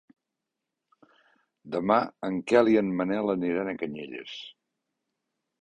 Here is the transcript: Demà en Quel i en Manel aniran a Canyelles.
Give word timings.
Demà 1.75 1.97
en 2.29 2.41
Quel 2.53 2.71
i 2.73 2.79
en 2.83 2.91
Manel 3.03 3.33
aniran 3.37 3.73
a 3.75 3.79
Canyelles. 3.83 4.35